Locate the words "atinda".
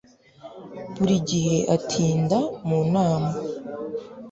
1.75-2.37